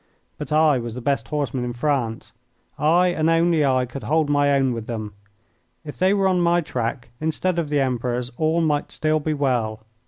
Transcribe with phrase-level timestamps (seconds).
[0.39, 2.33] But I was the best horseman in France.
[2.79, 5.13] I, and only I, could hold my own with them.
[5.85, 9.85] If they were on my track instead of the Emperor's, all might still be well.